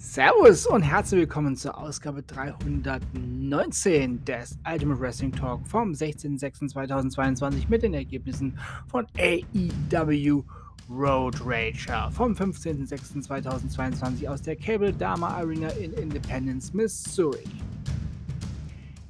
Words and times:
Servus 0.00 0.64
und 0.64 0.82
herzlich 0.82 1.22
willkommen 1.22 1.56
zur 1.56 1.76
Ausgabe 1.76 2.22
319 2.22 4.24
des 4.24 4.56
Ultimate 4.64 5.00
Wrestling 5.00 5.32
Talk 5.32 5.66
vom 5.66 5.90
16.06.2022 5.90 7.68
mit 7.68 7.82
den 7.82 7.94
Ergebnissen 7.94 8.56
von 8.86 9.08
AEW 9.18 10.44
Road 10.88 11.40
Rager 11.44 12.12
vom 12.12 12.32
15.06.2022 12.32 14.28
aus 14.28 14.40
der 14.40 14.54
Cable 14.54 14.92
Dama 14.92 15.30
Arena 15.30 15.66
in 15.70 15.92
Independence, 15.94 16.72
Missouri. 16.72 17.42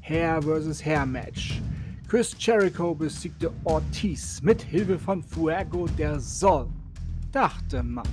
Hair 0.00 0.41
vs. 0.41 0.82
Hair 0.82 1.05
Match. 1.05 1.60
Chris 2.09 2.34
Jericho 2.38 2.95
besiegte 2.95 3.52
Ortiz 3.64 4.41
mit 4.41 4.62
Hilfe 4.62 4.98
von 4.98 5.23
Fuego 5.23 5.86
der 5.98 6.18
Sol, 6.18 6.66
dachte 7.30 7.82
man. 7.82 8.09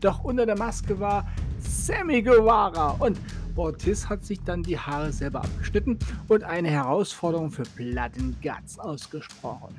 Doch 0.00 0.22
unter 0.22 0.46
der 0.46 0.56
Maske 0.56 1.00
war 1.00 1.26
Sammy 1.60 2.22
Guevara 2.22 2.96
und 2.98 3.18
Ortiz 3.56 4.08
hat 4.08 4.24
sich 4.24 4.40
dann 4.42 4.62
die 4.62 4.78
Haare 4.78 5.12
selber 5.12 5.42
abgeschnitten 5.44 5.98
und 6.28 6.44
eine 6.44 6.70
Herausforderung 6.70 7.50
für 7.50 7.64
Blood 7.76 8.12
and 8.18 8.40
Guts 8.42 8.78
ausgesprochen. 8.78 9.74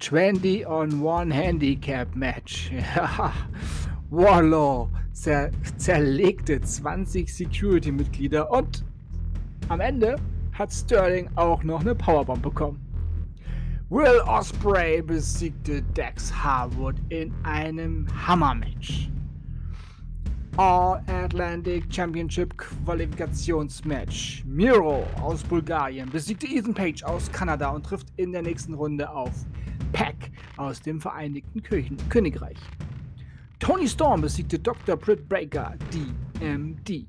20 0.00 0.66
on 0.66 1.02
One 1.02 1.34
Handicap 1.34 2.14
Match. 2.14 2.70
Ja. 2.96 3.32
Warlaw 4.10 4.88
zer 5.12 5.50
zerlegte 5.76 6.60
20 6.60 7.32
Security-Mitglieder 7.34 8.50
und 8.50 8.84
am 9.68 9.80
Ende 9.80 10.16
hat 10.52 10.72
Sterling 10.72 11.28
auch 11.34 11.62
noch 11.62 11.80
eine 11.80 11.94
Powerbomb 11.94 12.42
bekommen. 12.42 12.80
Will 13.90 14.20
Osprey 14.26 15.02
besiegte 15.02 15.82
Dex 15.82 16.32
Harwood 16.32 16.96
in 17.10 17.34
einem 17.42 18.06
Hammermatch. 18.26 19.10
All-Atlantic 20.58 21.84
Championship 21.88 22.52
Qualifikationsmatch. 22.56 24.42
Miro 24.44 25.06
aus 25.22 25.44
Bulgarien 25.44 26.10
besiegte 26.10 26.48
Ethan 26.48 26.74
Page 26.74 27.04
aus 27.04 27.30
Kanada 27.30 27.68
und 27.68 27.86
trifft 27.86 28.08
in 28.16 28.32
der 28.32 28.42
nächsten 28.42 28.74
Runde 28.74 29.08
auf 29.08 29.46
Pack 29.92 30.32
aus 30.56 30.82
dem 30.82 31.00
Vereinigten 31.00 31.62
Königreich. 31.62 32.58
Tony 33.60 33.86
Storm 33.86 34.20
besiegte 34.20 34.58
Dr. 34.58 34.96
Britt 34.96 35.28
Breaker, 35.28 35.76
DMD. 36.40 37.06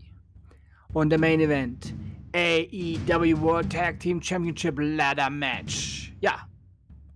Und 0.94 1.10
der 1.10 1.18
Main 1.18 1.40
Event: 1.40 1.96
AEW 2.36 3.42
World 3.42 3.72
Tag 3.72 4.00
Team 4.00 4.22
Championship 4.22 4.76
Ladder 4.78 5.32
Match. 5.32 6.14
Ja, 6.22 6.48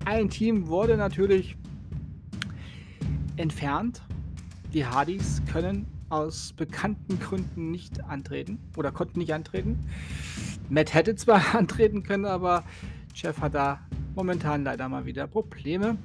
ein 0.05 0.31
Team 0.31 0.65
wurde 0.65 0.97
natürlich 0.97 1.55
entfernt. 3.35 4.01
Die 4.73 4.83
Hardys 4.83 5.39
können 5.51 5.92
aus 6.13 6.53
bekannten 6.53 7.19
Gründen 7.19 7.71
nicht 7.71 8.03
antreten 8.03 8.59
oder 8.77 8.91
konnten 8.91 9.17
nicht 9.17 9.33
antreten. 9.33 9.79
Matt 10.69 10.93
hätte 10.93 11.15
zwar 11.15 11.41
antreten 11.55 12.03
können, 12.03 12.25
aber 12.25 12.63
Jeff 13.15 13.41
hat 13.41 13.55
da 13.55 13.79
momentan 14.15 14.63
leider 14.63 14.87
mal 14.89 15.05
wieder 15.05 15.25
Probleme. 15.25 15.97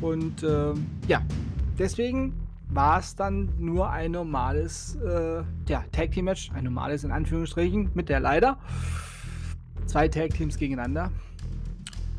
Und 0.00 0.44
äh, 0.44 0.74
ja, 1.08 1.22
deswegen 1.76 2.34
war 2.68 3.00
es 3.00 3.16
dann 3.16 3.48
nur 3.58 3.90
ein 3.90 4.12
normales 4.12 4.96
äh, 4.96 5.42
ja, 5.68 5.84
Tag 5.90 6.12
Team 6.12 6.26
Match, 6.26 6.50
ein 6.52 6.64
normales 6.64 7.02
in 7.02 7.10
Anführungsstrichen 7.10 7.90
mit 7.94 8.08
der 8.08 8.20
leider 8.20 8.58
zwei 9.86 10.06
Tag 10.06 10.34
Teams 10.34 10.56
gegeneinander. 10.56 11.10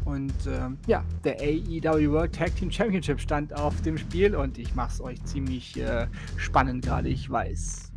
Und 0.06 0.34
ähm, 0.48 0.78
ja, 0.88 1.04
der 1.24 1.40
AEW 1.40 2.12
World 2.12 2.36
Tag 2.36 2.56
Team 2.56 2.70
Championship 2.70 3.20
stand 3.20 3.54
auf 3.54 3.82
dem 3.82 3.98
Spiel 3.98 4.36
und 4.36 4.58
ich 4.58 4.76
mache 4.76 4.92
es 4.92 5.02
euch 5.02 5.24
ziemlich 5.24 5.80
äh, 5.80 6.08
spannend 6.38 6.86
gerade, 6.86 7.10
ich 7.10 7.30
weiß. 7.30 7.94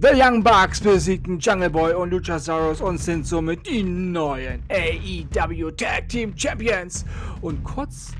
The 0.00 0.10
Young 0.14 0.44
Bucks 0.44 0.80
besiegten 0.80 1.40
Jungle 1.40 1.70
Boy 1.70 1.92
und 1.92 2.10
Luchasaurus 2.10 2.80
und 2.80 2.98
sind 2.98 3.26
somit 3.26 3.66
die 3.66 3.82
neuen 3.82 4.62
AEW 4.68 5.72
Tag 5.72 6.08
Team 6.08 6.32
Champions. 6.36 7.04
Und 7.40 7.64
kurz, 7.64 8.12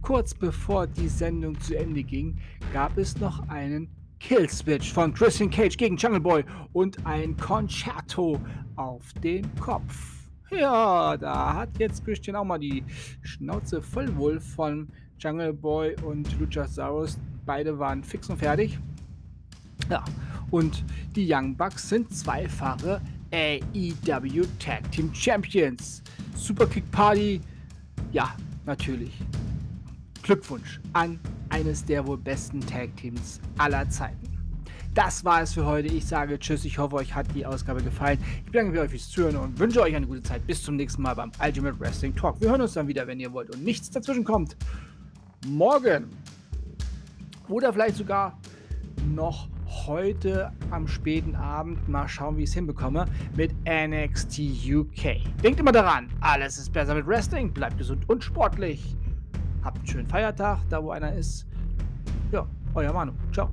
kurz 0.00 0.32
bevor 0.32 0.86
die 0.86 1.08
Sendung 1.08 1.60
zu 1.60 1.76
Ende 1.76 2.02
ging, 2.02 2.38
gab 2.72 2.96
es 2.96 3.18
noch 3.18 3.46
einen 3.50 3.90
Kill 4.20 4.48
Switch 4.48 4.90
von 4.90 5.12
Christian 5.12 5.50
Cage 5.50 5.76
gegen 5.76 5.96
Jungle 5.98 6.20
Boy 6.20 6.44
und 6.72 7.04
ein 7.06 7.36
Concerto 7.36 8.40
auf 8.76 9.12
den 9.22 9.54
Kopf. 9.56 10.17
Ja, 10.50 11.16
da 11.16 11.54
hat 11.54 11.78
jetzt 11.78 12.04
Christian 12.04 12.36
auch 12.36 12.44
mal 12.44 12.58
die 12.58 12.82
Schnauze 13.22 13.82
voll 13.82 14.14
wohl 14.16 14.40
von 14.40 14.88
Jungle 15.18 15.52
Boy 15.52 15.94
und 16.02 16.38
Luchasaurus. 16.38 17.18
Beide 17.44 17.78
waren 17.78 18.02
fix 18.02 18.30
und 18.30 18.38
fertig. 18.38 18.78
Ja, 19.90 20.04
und 20.50 20.84
die 21.14 21.26
Young 21.30 21.56
Bucks 21.56 21.88
sind 21.88 22.14
zweifache 22.14 23.00
AEW 23.32 24.46
Tag 24.58 24.90
Team 24.90 25.12
Champions. 25.14 26.02
Superkick 26.34 26.90
Party, 26.90 27.40
ja, 28.12 28.34
natürlich. 28.64 29.12
Glückwunsch 30.22 30.80
an 30.94 31.18
eines 31.50 31.84
der 31.84 32.06
wohl 32.06 32.18
besten 32.18 32.60
Tag 32.60 32.96
Teams 32.96 33.40
aller 33.58 33.88
Zeiten. 33.90 34.37
Das 34.94 35.24
war 35.24 35.42
es 35.42 35.54
für 35.54 35.64
heute. 35.64 35.88
Ich 35.88 36.06
sage 36.06 36.38
Tschüss. 36.38 36.64
Ich 36.64 36.78
hoffe, 36.78 36.96
euch 36.96 37.14
hat 37.14 37.26
die 37.34 37.46
Ausgabe 37.46 37.82
gefallen. 37.82 38.18
Ich 38.44 38.52
bedanke 38.52 38.72
mich 38.72 38.80
euch 38.80 38.90
fürs 38.90 39.08
Zuhören 39.08 39.36
und 39.36 39.58
wünsche 39.58 39.80
euch 39.80 39.94
eine 39.94 40.06
gute 40.06 40.22
Zeit. 40.22 40.46
Bis 40.46 40.62
zum 40.62 40.76
nächsten 40.76 41.02
Mal 41.02 41.14
beim 41.14 41.30
Ultimate 41.44 41.78
Wrestling 41.78 42.14
Talk. 42.14 42.40
Wir 42.40 42.50
hören 42.50 42.60
uns 42.62 42.74
dann 42.74 42.88
wieder, 42.88 43.06
wenn 43.06 43.20
ihr 43.20 43.32
wollt 43.32 43.54
und 43.54 43.64
nichts 43.64 43.90
dazwischen 43.90 44.24
kommt. 44.24 44.56
Morgen 45.46 46.08
oder 47.48 47.72
vielleicht 47.72 47.96
sogar 47.96 48.38
noch 49.14 49.48
heute 49.86 50.52
am 50.70 50.86
späten 50.86 51.34
Abend 51.34 51.88
mal 51.88 52.08
schauen, 52.08 52.36
wie 52.36 52.42
ich 52.42 52.50
es 52.50 52.54
hinbekomme 52.54 53.06
mit 53.36 53.52
NXT 53.66 54.40
UK. 54.70 55.20
Denkt 55.42 55.60
immer 55.60 55.72
daran, 55.72 56.08
alles 56.20 56.58
ist 56.58 56.72
besser 56.72 56.94
mit 56.94 57.06
Wrestling. 57.06 57.52
Bleibt 57.52 57.78
gesund 57.78 58.08
und 58.08 58.24
sportlich. 58.24 58.96
Habt 59.62 59.78
einen 59.78 59.86
schönen 59.86 60.08
Feiertag, 60.08 60.60
da 60.68 60.82
wo 60.82 60.90
einer 60.90 61.12
ist. 61.14 61.46
Ja, 62.32 62.46
euer 62.74 62.92
Manu. 62.92 63.12
Ciao. 63.32 63.50